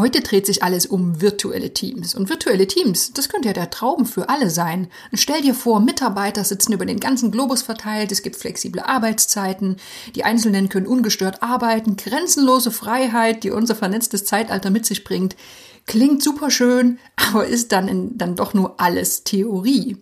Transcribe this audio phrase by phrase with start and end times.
[0.00, 2.14] Heute dreht sich alles um virtuelle Teams.
[2.14, 4.88] Und virtuelle Teams, das könnte ja der Traum für alle sein.
[5.12, 9.76] Und stell dir vor, Mitarbeiter sitzen über den ganzen Globus verteilt, es gibt flexible Arbeitszeiten,
[10.14, 15.36] die Einzelnen können ungestört arbeiten, grenzenlose Freiheit, die unser vernetztes Zeitalter mit sich bringt.
[15.84, 19.98] Klingt super schön, aber ist dann, in, dann doch nur alles Theorie.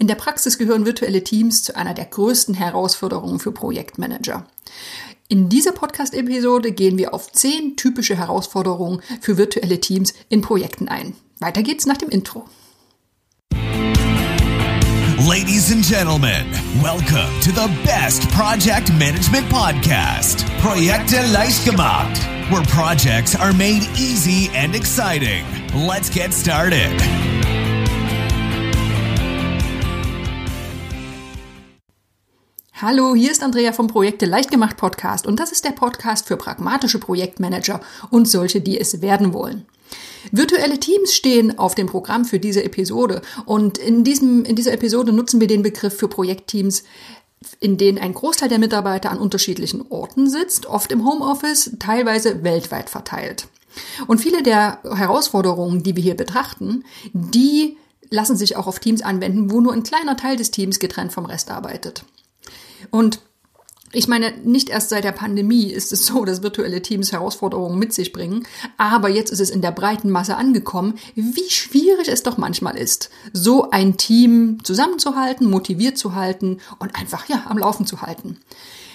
[0.00, 4.48] In der Praxis gehören virtuelle Teams zu einer der größten Herausforderungen für Projektmanager.
[5.30, 11.12] In dieser Podcast-Episode gehen wir auf zehn typische Herausforderungen für virtuelle Teams in Projekten ein.
[11.38, 12.46] Weiter geht's nach dem Intro.
[15.28, 16.46] Ladies and gentlemen,
[16.82, 22.18] welcome to the best project management podcast, Projekte leicht gemacht,
[22.50, 25.44] where projects are made easy and exciting.
[25.74, 26.98] Let's get started.
[32.80, 36.36] Hallo, hier ist Andrea vom Projekte leicht gemacht Podcast und das ist der Podcast für
[36.36, 39.66] pragmatische Projektmanager und solche, die es werden wollen.
[40.30, 45.12] Virtuelle Teams stehen auf dem Programm für diese Episode und in, diesem, in dieser Episode
[45.12, 46.84] nutzen wir den Begriff für Projektteams,
[47.58, 52.90] in denen ein Großteil der Mitarbeiter an unterschiedlichen Orten sitzt, oft im Homeoffice, teilweise weltweit
[52.90, 53.48] verteilt.
[54.06, 57.76] Und viele der Herausforderungen, die wir hier betrachten, die
[58.08, 61.24] lassen sich auch auf Teams anwenden, wo nur ein kleiner Teil des Teams getrennt vom
[61.24, 62.04] Rest arbeitet.
[62.90, 63.20] Und
[63.92, 67.92] ich meine, nicht erst seit der Pandemie ist es so, dass virtuelle Teams Herausforderungen mit
[67.92, 72.36] sich bringen, aber jetzt ist es in der breiten Masse angekommen, wie schwierig es doch
[72.36, 78.02] manchmal ist, so ein Team zusammenzuhalten, motiviert zu halten und einfach ja am Laufen zu
[78.02, 78.38] halten.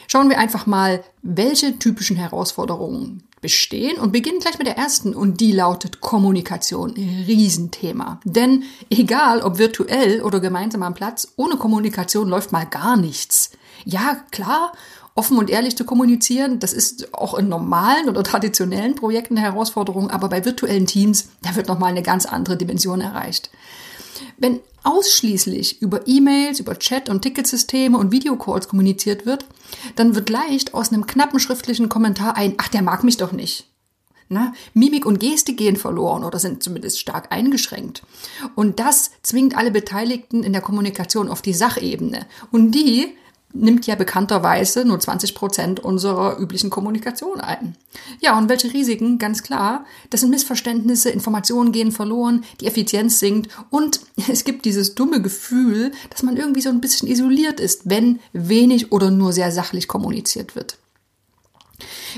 [0.08, 5.40] Schauen wir einfach mal, welche typischen Herausforderungen bestehen und beginnen gleich mit der ersten und
[5.42, 6.92] die lautet Kommunikation.
[6.92, 8.20] Riesenthema.
[8.24, 13.52] Denn egal ob virtuell oder gemeinsam am Platz, ohne Kommunikation läuft mal gar nichts.
[13.86, 14.74] Ja, klar,
[15.16, 20.10] offen und ehrlich zu kommunizieren, das ist auch in normalen oder traditionellen Projekten eine Herausforderung,
[20.10, 23.50] aber bei virtuellen Teams, da wird nochmal eine ganz andere Dimension erreicht.
[24.38, 29.46] Wenn ausschließlich über E-Mails, über Chat und Ticketsysteme und Videocalls kommuniziert wird,
[29.96, 33.70] dann wird leicht aus einem knappen schriftlichen Kommentar ein, ach, der mag mich doch nicht.
[34.30, 38.04] Na, Mimik und Geste gehen verloren oder sind zumindest stark eingeschränkt.
[38.56, 42.26] Und das zwingt alle Beteiligten in der Kommunikation auf die Sachebene.
[42.52, 43.16] Und die
[43.54, 47.76] nimmt ja bekannterweise nur 20 Prozent unserer üblichen Kommunikation ein.
[48.20, 49.20] Ja, und welche Risiken?
[49.20, 49.86] Ganz klar.
[50.10, 55.92] Das sind Missverständnisse, Informationen gehen verloren, die Effizienz sinkt und es gibt dieses dumme Gefühl,
[56.10, 60.56] dass man irgendwie so ein bisschen isoliert ist, wenn wenig oder nur sehr sachlich kommuniziert
[60.56, 60.78] wird.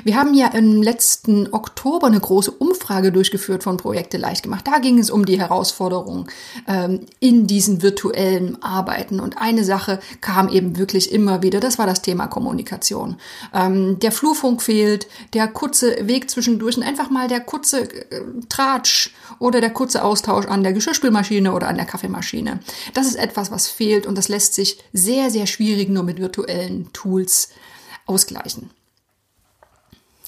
[0.04, 4.66] Wir haben ja im letzten Oktober eine große Umfrage durchgeführt von Projekte leicht gemacht.
[4.68, 6.28] Da ging es um die Herausforderungen
[6.68, 9.20] ähm, in diesen virtuellen Arbeiten.
[9.20, 13.18] Und eine Sache kam eben wirklich immer wieder, das war das Thema Kommunikation.
[13.54, 19.14] Ähm, der Flurfunk fehlt, der kurze Weg zwischendurch und einfach mal der kurze äh, Tratsch
[19.40, 22.60] oder der kurze Austausch an der Geschirrspülmaschine oder an der Kaffeemaschine.
[22.94, 26.92] Das ist etwas, was fehlt und das lässt sich sehr, sehr schwierig nur mit virtuellen
[26.94, 27.50] Tools
[28.06, 28.70] ausgleichen.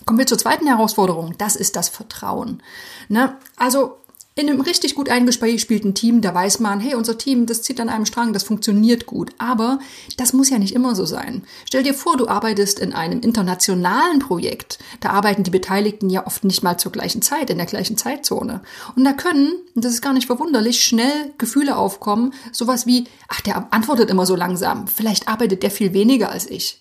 [0.07, 1.35] Kommen wir zur zweiten Herausforderung.
[1.37, 2.63] Das ist das Vertrauen.
[3.09, 3.35] Ne?
[3.57, 3.97] Also
[4.35, 7.89] in einem richtig gut eingespielten Team, da weiß man, hey, unser Team, das zieht an
[7.89, 9.31] einem Strang, das funktioniert gut.
[9.37, 9.79] Aber
[10.15, 11.43] das muss ja nicht immer so sein.
[11.65, 14.79] Stell dir vor, du arbeitest in einem internationalen Projekt.
[15.01, 18.61] Da arbeiten die Beteiligten ja oft nicht mal zur gleichen Zeit, in der gleichen Zeitzone.
[18.95, 23.41] Und da können, und das ist gar nicht verwunderlich, schnell Gefühle aufkommen, sowas wie, ach,
[23.41, 24.87] der antwortet immer so langsam.
[24.87, 26.79] Vielleicht arbeitet der viel weniger als ich.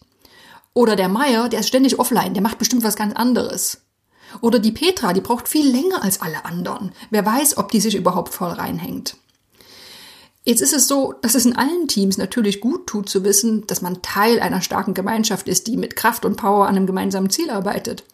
[0.77, 3.79] Oder der Meier, der ist ständig offline, der macht bestimmt was ganz anderes.
[4.43, 6.93] Oder die Petra, die braucht viel länger als alle anderen.
[7.09, 9.17] Wer weiß, ob die sich überhaupt voll reinhängt.
[10.45, 13.81] Jetzt ist es so, dass es in allen Teams natürlich gut tut zu wissen, dass
[13.81, 17.49] man Teil einer starken Gemeinschaft ist, die mit Kraft und Power an einem gemeinsamen Ziel
[17.49, 18.05] arbeitet.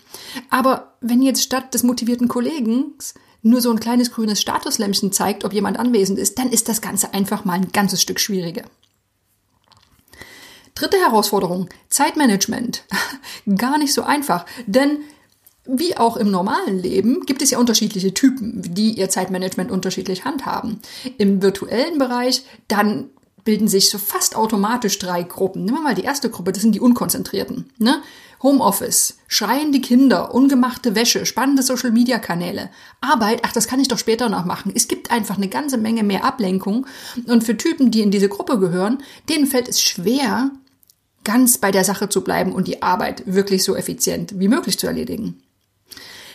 [0.49, 2.95] Aber wenn jetzt statt des motivierten Kollegen
[3.43, 7.13] nur so ein kleines grünes Statuslämpchen zeigt, ob jemand anwesend ist, dann ist das Ganze
[7.13, 8.63] einfach mal ein ganzes Stück schwieriger.
[10.75, 12.85] Dritte Herausforderung, Zeitmanagement.
[13.57, 14.99] Gar nicht so einfach, denn
[15.65, 20.81] wie auch im normalen Leben gibt es ja unterschiedliche Typen, die ihr Zeitmanagement unterschiedlich handhaben.
[21.19, 23.11] Im virtuellen Bereich dann
[23.45, 25.65] bilden sich so fast automatisch drei Gruppen.
[25.65, 27.71] Nehmen wir mal die erste Gruppe, das sind die Unkonzentrierten.
[27.79, 28.03] Ne?
[28.43, 32.71] Homeoffice, schreiende Kinder, ungemachte Wäsche, spannende Social-Media-Kanäle,
[33.01, 34.73] Arbeit, ach, das kann ich doch später noch machen.
[34.75, 36.87] Es gibt einfach eine ganze Menge mehr Ablenkung.
[37.27, 38.99] Und für Typen, die in diese Gruppe gehören,
[39.29, 40.51] denen fällt es schwer,
[41.25, 44.87] ganz bei der Sache zu bleiben und die Arbeit wirklich so effizient wie möglich zu
[44.87, 45.43] erledigen.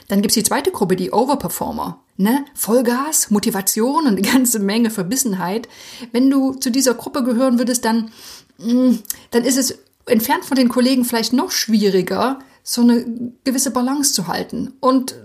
[0.08, 2.00] Dann gibt's die zweite Gruppe, die Overperformer.
[2.16, 2.46] Ne?
[2.54, 5.68] Vollgas, Motivation und eine ganze Menge Verbissenheit.
[6.12, 8.12] Wenn du zu dieser Gruppe gehören würdest, dann,
[8.58, 8.96] mm,
[9.32, 13.06] dann ist es entfernt von den Kollegen vielleicht noch schwieriger, so eine
[13.44, 14.74] gewisse Balance zu halten.
[14.80, 15.16] Und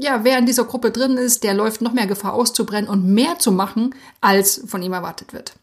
[0.00, 3.38] ja, wer in dieser Gruppe drin ist, der läuft noch mehr Gefahr auszubrennen und mehr
[3.38, 5.54] zu machen, als von ihm erwartet wird.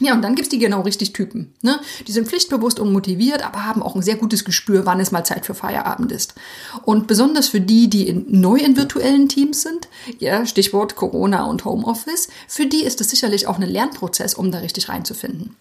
[0.00, 1.54] Ja, und dann gibt's die genau richtig Typen.
[1.62, 1.78] Ne?
[2.06, 5.24] Die sind pflichtbewusst und motiviert, aber haben auch ein sehr gutes Gespür, wann es mal
[5.24, 6.34] Zeit für Feierabend ist.
[6.84, 9.88] Und besonders für die, die in, neu in virtuellen Teams sind,
[10.18, 14.58] ja, Stichwort Corona und Homeoffice, für die ist es sicherlich auch ein Lernprozess, um da
[14.58, 15.56] richtig reinzufinden.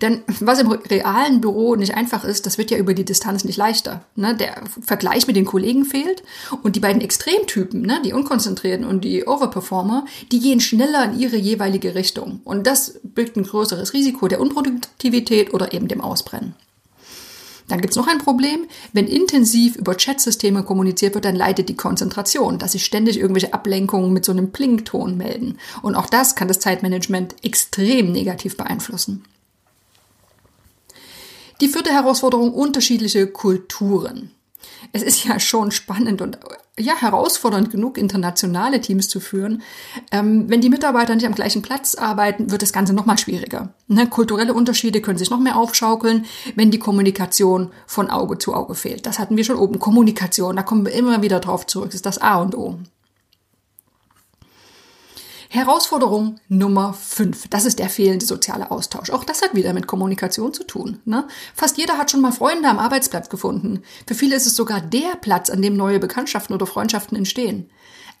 [0.00, 3.56] Denn was im realen Büro nicht einfach ist, das wird ja über die Distanz nicht
[3.56, 4.04] leichter.
[4.16, 4.34] Ne?
[4.34, 6.22] Der Vergleich mit den Kollegen fehlt
[6.62, 8.00] und die beiden Extremtypen, ne?
[8.04, 12.40] die Unkonzentrierten und die Overperformer, die gehen schneller in ihre jeweilige Richtung.
[12.44, 16.54] Und das birgt ein größeres Risiko der Unproduktivität oder eben dem Ausbrennen.
[17.70, 18.66] Dann gibt's noch ein Problem.
[18.92, 24.12] Wenn intensiv über Chatsysteme kommuniziert wird, dann leidet die Konzentration, dass sich ständig irgendwelche Ablenkungen
[24.12, 25.58] mit so einem Plington melden.
[25.80, 29.22] Und auch das kann das Zeitmanagement extrem negativ beeinflussen.
[31.60, 34.30] Die vierte Herausforderung, unterschiedliche Kulturen.
[34.92, 36.38] Es ist ja schon spannend und
[36.78, 39.62] ja herausfordernd genug, internationale Teams zu führen.
[40.10, 43.74] Ähm, wenn die Mitarbeiter nicht am gleichen Platz arbeiten, wird das Ganze noch mal schwieriger.
[43.88, 44.08] Ne?
[44.08, 46.24] Kulturelle Unterschiede können sich noch mehr aufschaukeln,
[46.54, 49.04] wenn die Kommunikation von Auge zu Auge fehlt.
[49.04, 49.78] Das hatten wir schon oben.
[49.78, 51.88] Kommunikation, da kommen wir immer wieder drauf zurück.
[51.88, 52.78] Das ist das A und O.
[55.52, 59.10] Herausforderung Nummer 5, das ist der fehlende soziale Austausch.
[59.10, 61.00] Auch das hat wieder mit Kommunikation zu tun.
[61.04, 61.26] Ne?
[61.56, 63.82] Fast jeder hat schon mal Freunde am Arbeitsplatz gefunden.
[64.06, 67.68] Für viele ist es sogar der Platz, an dem neue Bekanntschaften oder Freundschaften entstehen.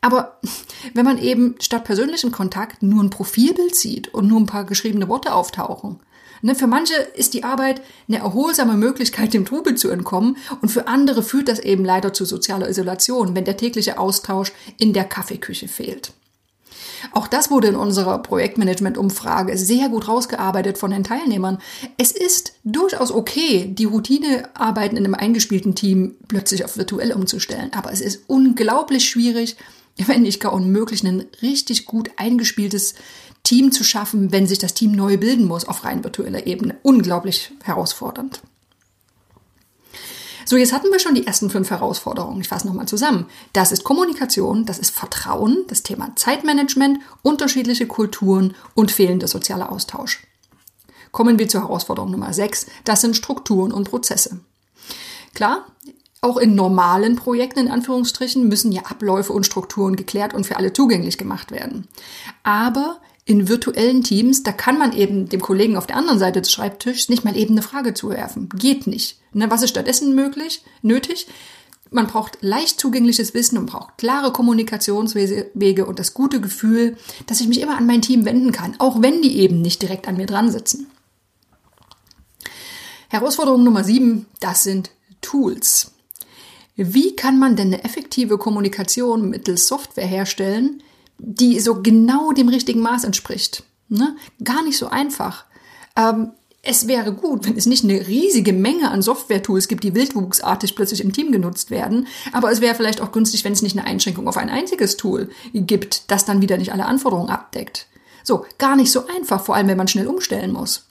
[0.00, 0.40] Aber
[0.94, 5.08] wenn man eben statt persönlichem Kontakt nur ein Profilbild sieht und nur ein paar geschriebene
[5.08, 6.00] Worte auftauchen,
[6.42, 10.86] Ne, für manche ist die Arbeit eine erholsame Möglichkeit, dem Trubel zu entkommen und für
[10.86, 15.68] andere führt das eben leider zu sozialer Isolation, wenn der tägliche Austausch in der Kaffeeküche
[15.68, 16.14] fehlt.
[17.12, 21.58] Auch das wurde in unserer Projektmanagement-Umfrage sehr gut rausgearbeitet von den Teilnehmern.
[21.96, 27.72] Es ist durchaus okay, die Routinearbeiten in einem eingespielten Team plötzlich auf virtuell umzustellen.
[27.72, 29.56] Aber es ist unglaublich schwierig,
[29.96, 32.94] wenn nicht gar unmöglich, ein richtig gut eingespieltes
[33.42, 36.76] Team zu schaffen, wenn sich das Team neu bilden muss auf rein virtueller Ebene.
[36.82, 38.42] Unglaublich herausfordernd.
[40.50, 42.40] So, jetzt hatten wir schon die ersten fünf Herausforderungen.
[42.40, 43.26] Ich fasse nochmal zusammen.
[43.52, 50.26] Das ist Kommunikation, das ist Vertrauen, das Thema Zeitmanagement, unterschiedliche Kulturen und fehlender sozialer Austausch.
[51.12, 52.66] Kommen wir zur Herausforderung Nummer sechs.
[52.82, 54.40] Das sind Strukturen und Prozesse.
[55.34, 55.66] Klar,
[56.20, 60.72] auch in normalen Projekten in Anführungsstrichen müssen ja Abläufe und Strukturen geklärt und für alle
[60.72, 61.86] zugänglich gemacht werden.
[62.42, 66.50] Aber in virtuellen Teams, da kann man eben dem Kollegen auf der anderen Seite des
[66.50, 68.48] Schreibtischs nicht mal eben eine Frage zuwerfen.
[68.48, 69.20] Geht nicht.
[69.32, 71.28] Ne, was ist stattdessen möglich, nötig?
[71.92, 76.96] Man braucht leicht zugängliches Wissen und braucht klare Kommunikationswege und das gute Gefühl,
[77.28, 80.08] dass ich mich immer an mein Team wenden kann, auch wenn die eben nicht direkt
[80.08, 80.88] an mir dran sitzen.
[83.10, 84.90] Herausforderung Nummer sieben, das sind
[85.20, 85.92] Tools.
[86.74, 90.82] Wie kann man denn eine effektive Kommunikation mittels Software herstellen,
[91.22, 93.64] die so genau dem richtigen Maß entspricht.
[93.88, 94.16] Ne?
[94.42, 95.44] Gar nicht so einfach.
[95.96, 96.32] Ähm,
[96.62, 101.00] es wäre gut, wenn es nicht eine riesige Menge an Software-Tools gibt, die wildwuchsartig plötzlich
[101.00, 102.06] im Team genutzt werden.
[102.32, 105.30] Aber es wäre vielleicht auch günstig, wenn es nicht eine Einschränkung auf ein einziges Tool
[105.54, 107.86] gibt, das dann wieder nicht alle Anforderungen abdeckt.
[108.24, 110.86] So, gar nicht so einfach, vor allem wenn man schnell umstellen muss.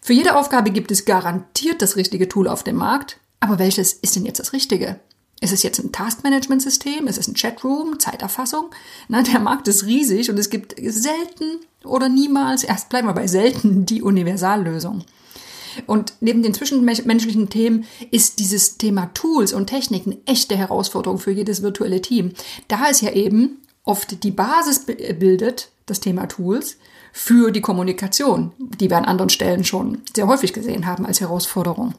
[0.00, 3.18] Für jede Aufgabe gibt es garantiert das richtige Tool auf dem Markt.
[3.40, 5.00] Aber welches ist denn jetzt das Richtige?
[5.40, 7.06] Ist es jetzt ein Taskmanagement-System?
[7.06, 7.98] Ist es ein Chatroom?
[7.98, 8.66] Zeiterfassung?
[9.08, 13.26] Na, der Markt ist riesig und es gibt selten oder niemals, erst bleiben wir bei
[13.26, 15.04] selten, die Universallösung.
[15.86, 21.62] Und neben den zwischenmenschlichen Themen ist dieses Thema Tools und Techniken echte Herausforderung für jedes
[21.62, 22.32] virtuelle Team.
[22.68, 26.76] Da es ja eben oft die Basis bildet, das Thema Tools,
[27.12, 31.94] für die Kommunikation, die wir an anderen Stellen schon sehr häufig gesehen haben als Herausforderung.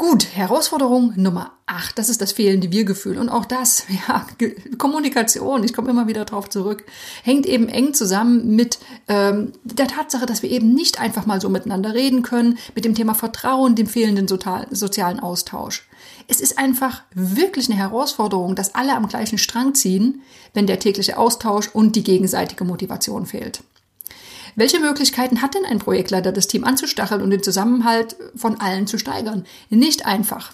[0.00, 3.18] Gut, Herausforderung Nummer 8, das ist das fehlende Wir-Gefühl.
[3.18, 4.26] Und auch das, ja,
[4.78, 6.86] Kommunikation, ich komme immer wieder darauf zurück,
[7.22, 8.78] hängt eben eng zusammen mit
[9.08, 12.94] ähm, der Tatsache, dass wir eben nicht einfach mal so miteinander reden können, mit dem
[12.94, 15.86] Thema Vertrauen, dem fehlenden sozialen Austausch.
[16.28, 20.22] Es ist einfach wirklich eine Herausforderung, dass alle am gleichen Strang ziehen,
[20.54, 23.62] wenn der tägliche Austausch und die gegenseitige Motivation fehlt.
[24.56, 28.98] Welche Möglichkeiten hat denn ein Projektleiter, das Team anzustacheln und den Zusammenhalt von allen zu
[28.98, 29.44] steigern?
[29.68, 30.52] Nicht einfach.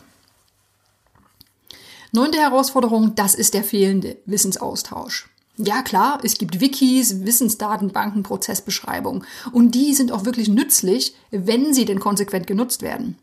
[2.12, 5.28] Neunte Herausforderung, das ist der fehlende Wissensaustausch.
[5.58, 11.86] Ja klar, es gibt Wikis, Wissensdatenbanken, Prozessbeschreibungen und die sind auch wirklich nützlich, wenn sie
[11.86, 13.18] denn konsequent genutzt werden.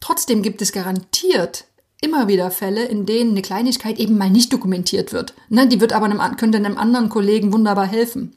[0.00, 1.66] Trotzdem gibt es garantiert
[2.02, 5.34] immer wieder Fälle, in denen eine Kleinigkeit eben mal nicht dokumentiert wird.
[5.48, 8.34] Ne, die wird aber einem, könnte einem anderen Kollegen wunderbar helfen.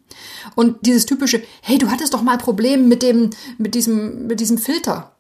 [0.56, 4.58] Und dieses typische, hey, du hattest doch mal Probleme mit dem, mit diesem, mit diesem
[4.58, 5.16] Filter.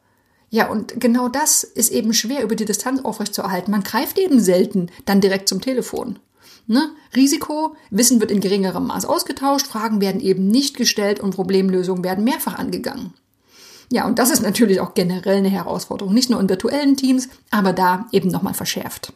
[0.49, 3.71] Ja, und genau das ist eben schwer über die Distanz aufrechtzuerhalten.
[3.71, 6.19] Man greift eben selten dann direkt zum Telefon.
[6.67, 6.91] Ne?
[7.15, 12.23] Risiko, Wissen wird in geringerem Maß ausgetauscht, Fragen werden eben nicht gestellt und Problemlösungen werden
[12.23, 13.13] mehrfach angegangen.
[13.93, 17.73] Ja, und das ist natürlich auch generell eine Herausforderung, nicht nur in virtuellen Teams, aber
[17.73, 19.13] da eben nochmal verschärft.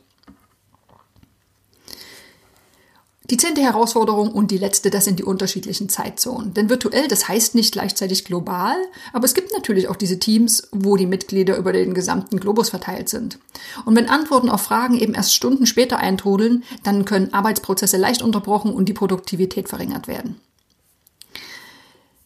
[3.32, 6.54] Die zehnte Herausforderung und die letzte, das sind die unterschiedlichen Zeitzonen.
[6.54, 8.76] Denn virtuell, das heißt nicht gleichzeitig global,
[9.14, 13.10] aber es gibt natürlich auch diese Teams, wo die Mitglieder über den gesamten Globus verteilt
[13.10, 13.40] sind.
[13.84, 18.72] Und wenn Antworten auf Fragen eben erst Stunden später eintrudeln, dann können Arbeitsprozesse leicht unterbrochen
[18.72, 20.40] und die Produktivität verringert werden.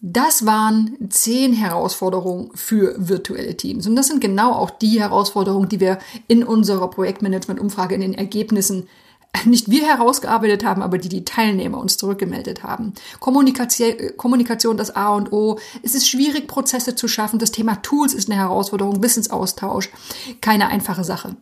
[0.04, 3.86] Das waren zehn Herausforderungen für virtuelle Teams.
[3.86, 8.88] Und das sind genau auch die Herausforderungen, die wir in unserer Projektmanagement-Umfrage in den Ergebnissen
[9.46, 12.94] nicht wir herausgearbeitet haben, aber die die Teilnehmer uns zurückgemeldet haben.
[13.20, 15.58] Kommunikation, Kommunikation das A und O.
[15.84, 17.40] Es ist schwierig, Prozesse zu schaffen.
[17.40, 19.90] Das Thema Tools ist eine Herausforderung, Wissensaustausch.
[20.42, 21.36] Keine einfache Sache.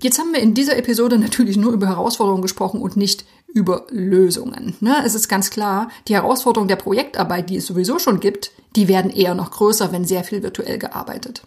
[0.00, 3.24] Jetzt haben wir in dieser Episode natürlich nur über Herausforderungen gesprochen und nicht
[3.54, 4.76] über Lösungen.
[4.80, 5.02] Ne?
[5.06, 9.10] Es ist ganz klar, die Herausforderungen der Projektarbeit, die es sowieso schon gibt, die werden
[9.10, 11.44] eher noch größer, wenn sehr viel virtuell gearbeitet.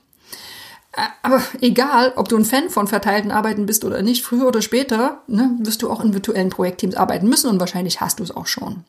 [1.21, 5.21] Aber egal, ob du ein Fan von verteilten Arbeiten bist oder nicht, früher oder später
[5.27, 8.47] ne, wirst du auch in virtuellen Projektteams arbeiten müssen und wahrscheinlich hast du es auch
[8.47, 8.83] schon.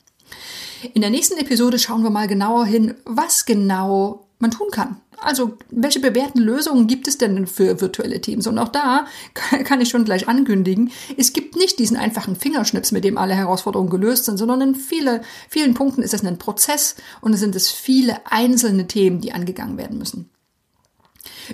[0.94, 4.96] In der nächsten Episode schauen wir mal genauer hin, was genau man tun kann.
[5.20, 8.46] Also, welche bewährten Lösungen gibt es denn für virtuelle Teams?
[8.46, 9.06] Und auch da
[9.64, 13.90] kann ich schon gleich ankündigen, es gibt nicht diesen einfachen Fingerschnips, mit dem alle Herausforderungen
[13.90, 17.70] gelöst sind, sondern in viele, vielen Punkten ist es ein Prozess und es sind es
[17.70, 20.30] viele einzelne Themen, die angegangen werden müssen.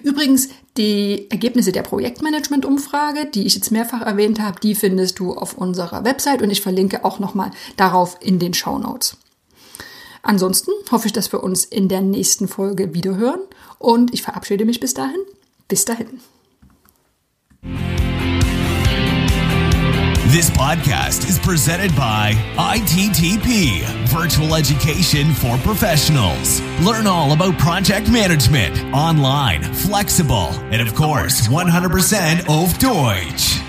[0.02, 5.56] Übrigens, die Ergebnisse der Projektmanagement-Umfrage, die ich jetzt mehrfach erwähnt habe, die findest du auf
[5.56, 9.16] unserer Website und ich verlinke auch nochmal darauf in den Show Notes.
[10.22, 13.40] Ansonsten hoffe ich, dass wir uns in der nächsten Folge wiederhören
[13.78, 15.20] und ich verabschiede mich bis dahin.
[15.68, 16.20] Bis dahin.
[20.34, 26.60] This podcast is presented by ITTP, Virtual Education for Professionals.
[26.82, 33.63] Learn all about project management, online, flexible, and of course, 100% auf Deutsch.